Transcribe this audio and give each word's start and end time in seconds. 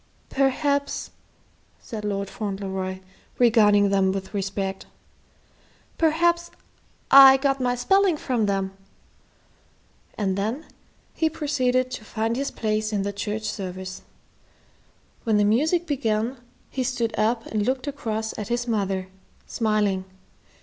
"Perhaps," 0.31 1.11
said 1.79 2.03
Lord 2.03 2.27
Fauntleroy, 2.27 3.01
regarding 3.37 3.89
them 3.91 4.11
with 4.11 4.33
respect, 4.33 4.87
"perhaps 5.99 6.49
I 7.11 7.37
got 7.37 7.61
my 7.61 7.75
spelling 7.75 8.17
from 8.17 8.47
them." 8.47 8.75
And 10.17 10.35
then 10.35 10.65
he 11.13 11.29
proceeded 11.29 11.91
to 11.91 12.03
find 12.03 12.35
his 12.35 12.49
place 12.49 12.91
in 12.91 13.03
the 13.03 13.13
church 13.13 13.43
service. 13.43 14.01
When 15.23 15.37
the 15.37 15.45
music 15.45 15.85
began, 15.85 16.37
he 16.71 16.83
stood 16.83 17.13
up 17.15 17.45
and 17.45 17.63
looked 17.63 17.85
across 17.85 18.35
at 18.39 18.47
his 18.47 18.67
mother, 18.67 19.07
smiling. 19.45 20.05